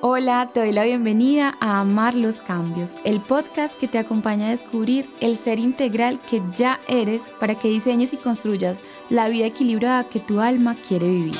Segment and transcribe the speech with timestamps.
[0.00, 4.50] Hola, te doy la bienvenida a Amar los Cambios, el podcast que te acompaña a
[4.50, 8.78] descubrir el ser integral que ya eres para que diseñes y construyas
[9.10, 11.36] la vida equilibrada que tu alma quiere vivir.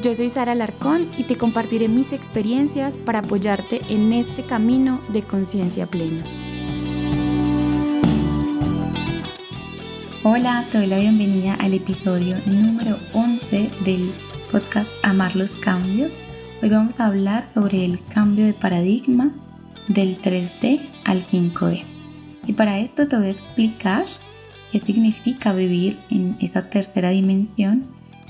[0.00, 5.22] Yo soy Sara Larcón y te compartiré mis experiencias para apoyarte en este camino de
[5.22, 6.22] conciencia plena.
[10.28, 14.12] Hola, te doy la bienvenida al episodio número 11 del
[14.50, 16.14] podcast Amar los Cambios.
[16.60, 19.30] Hoy vamos a hablar sobre el cambio de paradigma
[19.86, 21.84] del 3D al 5D.
[22.44, 24.04] Y para esto te voy a explicar
[24.72, 27.84] qué significa vivir en esa tercera dimensión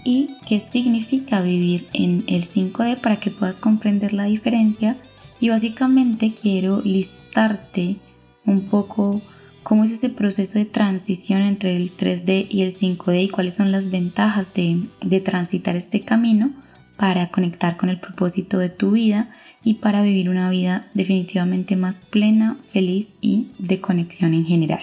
[0.05, 4.99] y qué significa vivir en el 5D para que puedas comprender la diferencia.
[5.41, 7.97] Y básicamente quiero listarte
[8.45, 9.23] un poco
[9.67, 13.73] cómo es ese proceso de transición entre el 3D y el 5D y cuáles son
[13.73, 16.53] las ventajas de, transitar este camino
[16.97, 19.29] para conectar con el propósito de tu vida
[19.65, 24.83] y para vivir una vida definitivamente más plena, feliz y de conexión en general.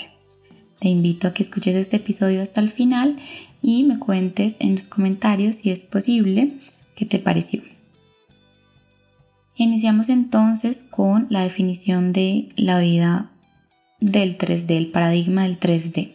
[0.81, 3.15] Te invito a que escuches este episodio hasta el final
[3.61, 6.57] y me cuentes en los comentarios si es posible
[6.97, 7.61] qué te pareció.
[9.55, 13.29] Iniciamos entonces con la definición de la vida
[14.03, 16.11] del 3D, el paradigma del 3D.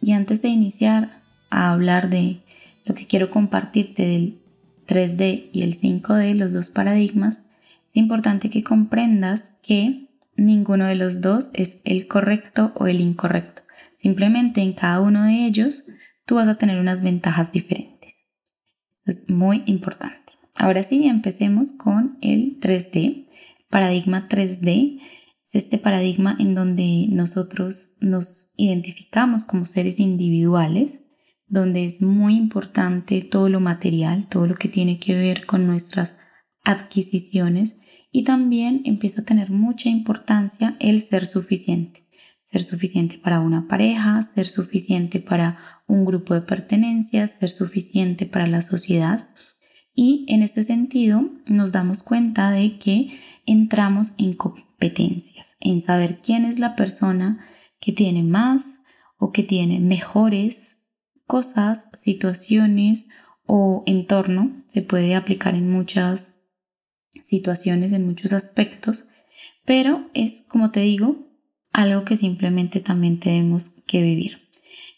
[0.00, 2.40] Y antes de iniciar a hablar de
[2.84, 4.40] lo que quiero compartirte del
[4.88, 7.42] 3D y el 5D, los dos paradigmas,
[7.88, 13.62] es importante que comprendas que ninguno de los dos es el correcto o el incorrecto.
[13.94, 15.84] Simplemente en cada uno de ellos
[16.26, 18.14] tú vas a tener unas ventajas diferentes.
[18.92, 20.32] Esto es muy importante.
[20.56, 23.28] Ahora sí, empecemos con el 3D,
[23.70, 25.00] paradigma 3D
[25.52, 31.02] es este paradigma en donde nosotros nos identificamos como seres individuales,
[31.46, 36.14] donde es muy importante todo lo material, todo lo que tiene que ver con nuestras
[36.64, 37.78] adquisiciones
[38.12, 42.06] y también empieza a tener mucha importancia el ser suficiente.
[42.44, 48.46] Ser suficiente para una pareja, ser suficiente para un grupo de pertenencias, ser suficiente para
[48.46, 49.28] la sociedad.
[49.94, 54.34] Y en este sentido nos damos cuenta de que entramos en
[54.78, 57.44] competencias, en saber quién es la persona
[57.80, 58.80] que tiene más
[59.16, 60.86] o que tiene mejores
[61.26, 63.06] cosas, situaciones
[63.44, 64.62] o entorno.
[64.68, 66.34] Se puede aplicar en muchas
[67.22, 69.08] situaciones, en muchos aspectos,
[69.64, 71.26] pero es, como te digo,
[71.72, 74.48] algo que simplemente también tenemos que vivir.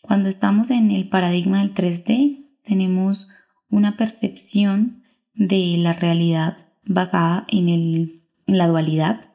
[0.02, 3.28] Cuando estamos en el paradigma del 3D, tenemos
[3.70, 5.02] una percepción
[5.34, 9.29] de la realidad basada en, el, en la dualidad,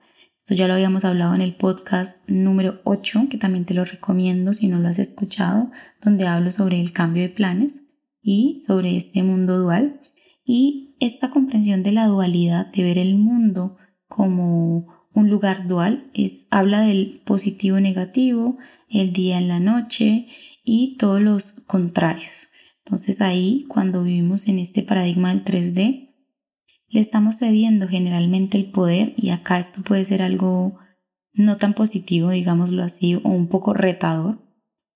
[0.46, 4.54] esto ya lo habíamos hablado en el podcast número 8, que también te lo recomiendo
[4.54, 5.72] si no lo has escuchado,
[6.04, 7.82] donde hablo sobre el cambio de planes
[8.22, 10.02] y sobre este mundo dual.
[10.46, 14.86] Y esta comprensión de la dualidad, de ver el mundo como
[15.16, 20.28] un lugar dual, es, habla del positivo negativo, el día en la noche
[20.64, 22.50] y todos los contrarios.
[22.86, 26.05] Entonces ahí, cuando vivimos en este paradigma del 3D,
[26.88, 30.78] le estamos cediendo generalmente el poder y acá esto puede ser algo
[31.34, 34.42] no tan positivo, digámoslo así, o un poco retador,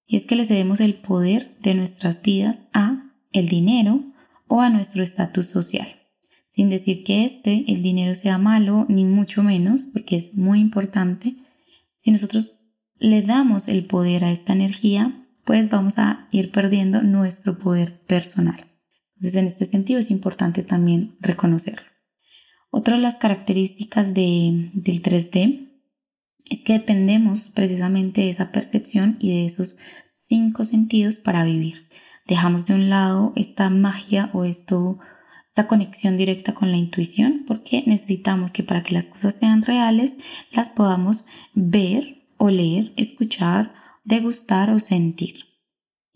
[0.08, 4.04] y es que le cedemos el poder de nuestras vidas a el dinero
[4.48, 5.88] o a nuestro estatus social.
[6.50, 11.36] Sin decir que este, el dinero sea malo, ni mucho menos, porque es muy importante.
[11.96, 12.60] Si nosotros
[12.98, 18.69] le damos el poder a esta energía, pues vamos a ir perdiendo nuestro poder personal.
[19.20, 21.90] Entonces, en este sentido es importante también reconocerlo.
[22.72, 25.70] Otra de las características del 3D
[26.46, 29.78] es que dependemos precisamente de esa percepción y de esos
[30.14, 31.90] cinco sentidos para vivir.
[32.28, 35.00] Dejamos de un lado esta magia o esto,
[35.50, 40.16] esta conexión directa con la intuición porque necesitamos que para que las cosas sean reales
[40.54, 43.74] las podamos ver, oler, escuchar,
[44.06, 45.49] degustar o sentir.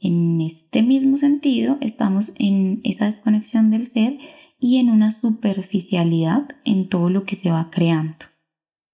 [0.03, 4.17] En este mismo sentido, estamos en esa desconexión del ser
[4.59, 8.25] y en una superficialidad en todo lo que se va creando.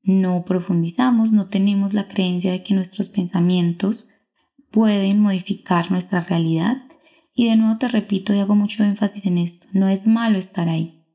[0.04, 4.10] No profundizamos, no tenemos la creencia de que nuestros pensamientos
[4.70, 6.84] pueden modificar nuestra realidad.
[7.34, 10.70] Y de nuevo te repito y hago mucho énfasis en esto, no es malo estar
[10.70, 11.08] ahí.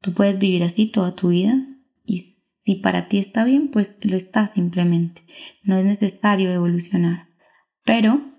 [0.00, 1.56] Tú puedes vivir así toda tu vida
[2.04, 2.34] y
[2.64, 5.22] si para ti está bien, pues lo está simplemente.
[5.62, 7.28] No es necesario evolucionar.
[7.84, 8.35] Pero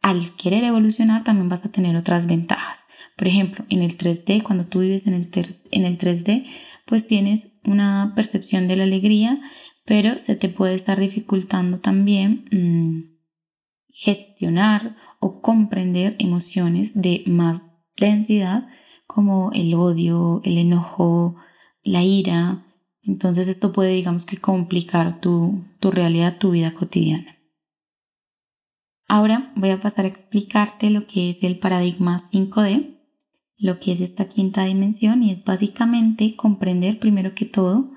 [0.00, 2.78] al querer evolucionar también vas a tener otras ventajas.
[3.16, 5.30] Por ejemplo, en el 3D, cuando tú vives en el,
[5.70, 6.46] en el 3D,
[6.86, 9.40] pues tienes una percepción de la alegría,
[9.84, 13.18] pero se te puede estar dificultando también mm,
[13.88, 17.62] gestionar o comprender emociones de más
[17.98, 18.68] densidad
[19.06, 21.36] como el odio, el enojo,
[21.82, 22.64] la ira.
[23.02, 27.39] Entonces esto puede, digamos que, complicar tu, tu realidad, tu vida cotidiana.
[29.12, 32.96] Ahora voy a pasar a explicarte lo que es el paradigma 5D,
[33.58, 37.90] lo que es esta quinta dimensión y es básicamente comprender primero que todo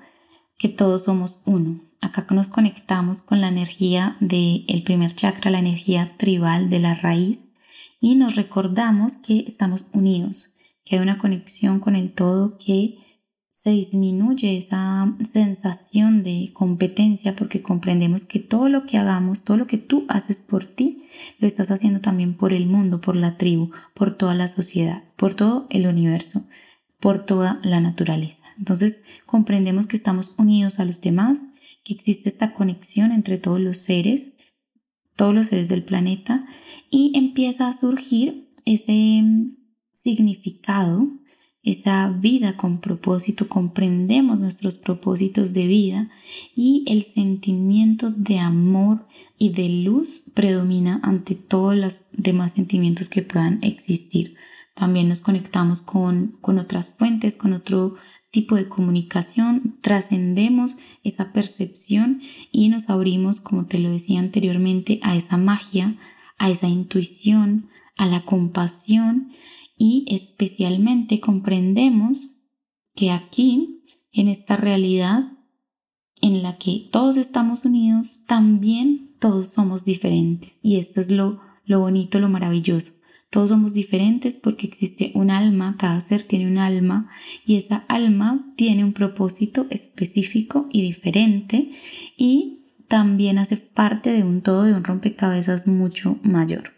[0.58, 1.84] que todos somos uno.
[2.00, 7.46] Acá nos conectamos con la energía del primer chakra, la energía tribal de la raíz
[8.00, 12.98] y nos recordamos que estamos unidos, que hay una conexión con el todo que
[13.64, 19.66] se disminuye esa sensación de competencia porque comprendemos que todo lo que hagamos, todo lo
[19.66, 21.04] que tú haces por ti,
[21.38, 25.32] lo estás haciendo también por el mundo, por la tribu, por toda la sociedad, por
[25.32, 26.46] todo el universo,
[27.00, 28.44] por toda la naturaleza.
[28.58, 31.40] Entonces comprendemos que estamos unidos a los demás,
[31.84, 34.34] que existe esta conexión entre todos los seres,
[35.16, 36.44] todos los seres del planeta
[36.90, 39.24] y empieza a surgir ese
[39.92, 41.08] significado
[41.64, 46.10] esa vida con propósito, comprendemos nuestros propósitos de vida
[46.54, 49.06] y el sentimiento de amor
[49.38, 54.36] y de luz predomina ante todos los demás sentimientos que puedan existir.
[54.74, 57.94] También nos conectamos con, con otras fuentes, con otro
[58.30, 62.20] tipo de comunicación, trascendemos esa percepción
[62.50, 65.96] y nos abrimos, como te lo decía anteriormente, a esa magia,
[66.36, 69.30] a esa intuición, a la compasión
[69.76, 72.34] y especialmente comprendemos
[72.94, 73.82] que aquí,
[74.12, 75.32] en esta realidad
[76.20, 80.58] en la que todos estamos unidos, también todos somos diferentes.
[80.62, 82.92] Y esto es lo, lo bonito, lo maravilloso.
[83.30, 87.10] Todos somos diferentes porque existe un alma, cada ser tiene un alma
[87.44, 91.72] y esa alma tiene un propósito específico y diferente
[92.16, 96.73] y también hace parte de un todo, de un rompecabezas mucho mayor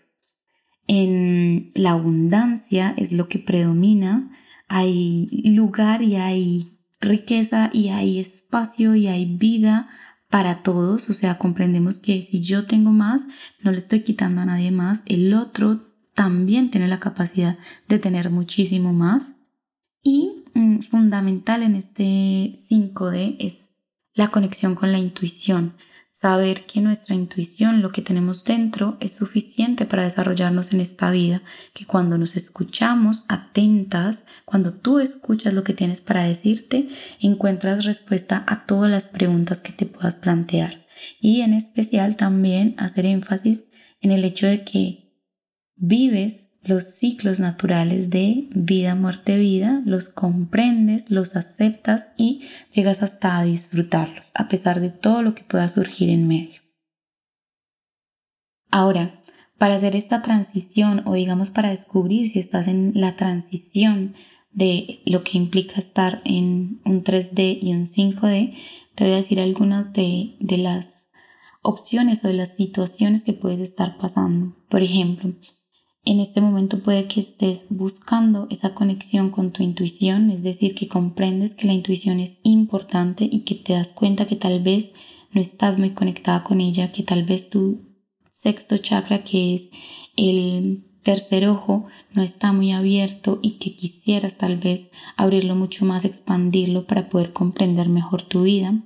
[0.86, 4.30] en la abundancia es lo que predomina,
[4.68, 9.88] hay lugar y hay riqueza y hay espacio y hay vida
[10.28, 13.26] para todos, o sea, comprendemos que si yo tengo más,
[13.62, 17.58] no le estoy quitando a nadie más, el otro también tiene la capacidad
[17.88, 19.34] de tener muchísimo más.
[20.02, 23.70] Y mm, fundamental en este 5D es
[24.14, 25.74] la conexión con la intuición
[26.18, 31.42] saber que nuestra intuición, lo que tenemos dentro, es suficiente para desarrollarnos en esta vida,
[31.74, 36.88] que cuando nos escuchamos atentas, cuando tú escuchas lo que tienes para decirte,
[37.20, 40.86] encuentras respuesta a todas las preguntas que te puedas plantear.
[41.20, 43.64] Y en especial también hacer énfasis
[44.00, 45.12] en el hecho de que
[45.74, 52.42] vives los ciclos naturales de vida, muerte, vida, los comprendes, los aceptas y
[52.72, 56.60] llegas hasta a disfrutarlos, a pesar de todo lo que pueda surgir en medio.
[58.70, 59.22] Ahora,
[59.58, 64.14] para hacer esta transición o digamos para descubrir si estás en la transición
[64.50, 68.54] de lo que implica estar en un 3D y un 5D,
[68.94, 71.10] te voy a decir algunas de, de las
[71.62, 74.56] opciones o de las situaciones que puedes estar pasando.
[74.68, 75.34] Por ejemplo,
[76.06, 80.86] en este momento puede que estés buscando esa conexión con tu intuición, es decir, que
[80.86, 84.92] comprendes que la intuición es importante y que te das cuenta que tal vez
[85.32, 87.80] no estás muy conectada con ella, que tal vez tu
[88.30, 89.68] sexto chakra, que es
[90.16, 96.04] el tercer ojo, no está muy abierto y que quisieras tal vez abrirlo mucho más,
[96.04, 98.80] expandirlo para poder comprender mejor tu vida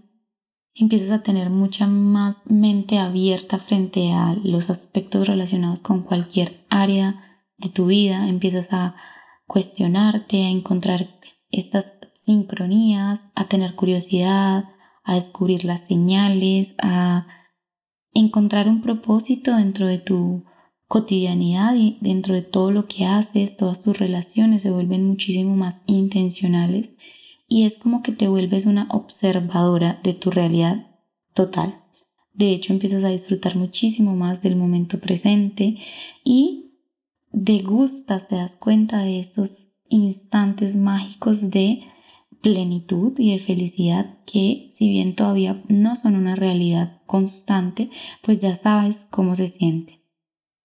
[0.75, 7.43] empiezas a tener mucha más mente abierta frente a los aspectos relacionados con cualquier área
[7.57, 8.95] de tu vida, empiezas a
[9.47, 11.19] cuestionarte, a encontrar
[11.51, 14.65] estas sincronías, a tener curiosidad,
[15.03, 17.27] a descubrir las señales, a
[18.13, 20.45] encontrar un propósito dentro de tu
[20.87, 25.83] cotidianidad y dentro de todo lo que haces, todas tus relaciones se vuelven muchísimo más
[25.87, 26.95] intencionales
[27.51, 30.87] y es como que te vuelves una observadora de tu realidad
[31.35, 31.83] total.
[32.33, 35.77] De hecho, empiezas a disfrutar muchísimo más del momento presente
[36.25, 36.77] y
[37.33, 41.83] degustas, te das cuenta de estos instantes mágicos de
[42.41, 47.91] plenitud y de felicidad que si bien todavía no son una realidad constante,
[48.23, 50.05] pues ya sabes cómo se siente.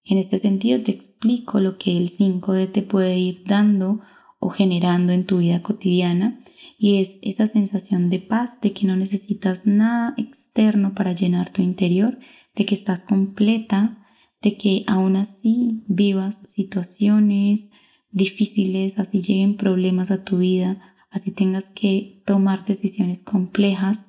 [0.03, 4.01] En este sentido te explico lo que el 5D te puede ir dando
[4.45, 6.39] o generando en tu vida cotidiana
[6.77, 11.63] y es esa sensación de paz, de que no necesitas nada externo para llenar tu
[11.63, 12.19] interior,
[12.53, 14.05] de que estás completa,
[14.43, 17.69] de que aún así vivas situaciones
[18.11, 24.03] difíciles, así lleguen problemas a tu vida, así tengas que tomar decisiones complejas,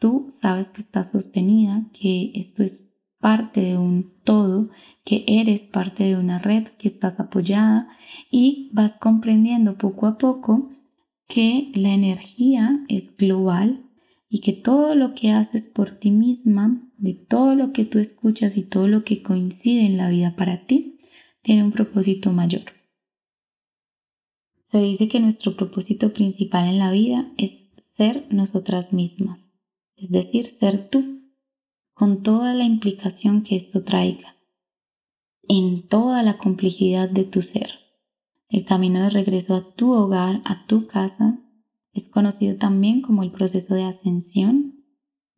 [0.00, 2.89] tú sabes que estás sostenida, que esto es
[3.20, 4.70] parte de un todo,
[5.04, 7.88] que eres parte de una red, que estás apoyada
[8.30, 10.70] y vas comprendiendo poco a poco
[11.28, 13.86] que la energía es global
[14.28, 18.56] y que todo lo que haces por ti misma, de todo lo que tú escuchas
[18.56, 20.98] y todo lo que coincide en la vida para ti,
[21.42, 22.64] tiene un propósito mayor.
[24.64, 29.50] Se dice que nuestro propósito principal en la vida es ser nosotras mismas,
[29.96, 31.19] es decir, ser tú,
[32.00, 34.34] con toda la implicación que esto traiga,
[35.46, 37.72] en toda la complejidad de tu ser.
[38.48, 41.40] El camino de regreso a tu hogar, a tu casa,
[41.92, 44.82] es conocido también como el proceso de ascensión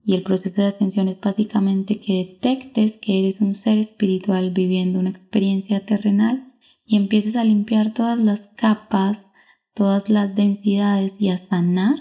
[0.05, 5.01] y el proceso de ascensión es básicamente que detectes que eres un ser espiritual viviendo
[5.01, 6.55] una experiencia terrenal
[6.87, 9.27] y empieces a limpiar todas las capas,
[9.75, 11.97] todas las densidades y a sanar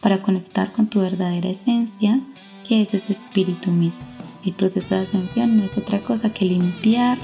[0.00, 2.24] para conectar con tu verdadera esencia,
[2.70, 4.04] que es ese espíritu mismo.
[4.44, 7.18] El proceso de ascensión no es otra cosa que limpiar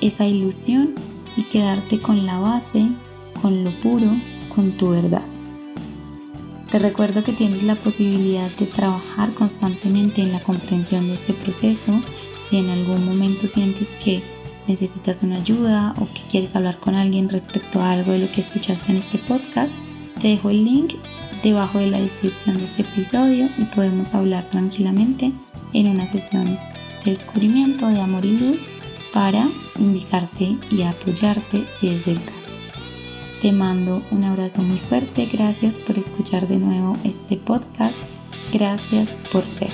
[0.00, 0.94] esa ilusión
[1.36, 2.86] y quedarte con la base,
[3.42, 4.06] con lo puro,
[4.54, 5.20] con tu verdad.
[6.70, 12.02] Te recuerdo que tienes la posibilidad de trabajar constantemente en la comprensión de este proceso.
[12.48, 14.22] Si en algún momento sientes que
[14.66, 18.40] necesitas una ayuda o que quieres hablar con alguien respecto a algo de lo que
[18.40, 19.74] escuchaste en este podcast,
[20.20, 20.94] te dejo el link
[21.42, 25.32] debajo de la descripción de este episodio y podemos hablar tranquilamente
[25.72, 28.68] en una sesión de descubrimiento de amor y luz
[29.12, 32.32] para indicarte y apoyarte si es del caso.
[33.42, 35.28] Te mando un abrazo muy fuerte.
[35.30, 37.94] Gracias por escuchar de nuevo este podcast.
[38.52, 39.70] Gracias por ser.